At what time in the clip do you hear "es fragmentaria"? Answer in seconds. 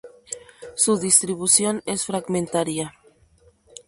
1.85-2.95